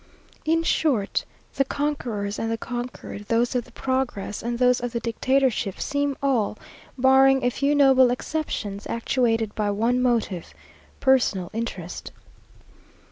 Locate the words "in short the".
0.45-1.63